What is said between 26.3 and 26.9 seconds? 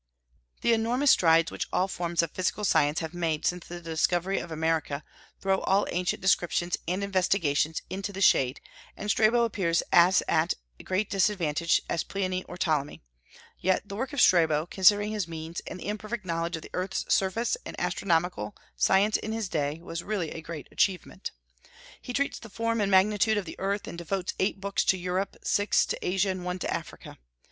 one to